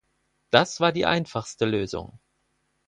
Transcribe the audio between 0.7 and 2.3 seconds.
war die einfachste Lösung.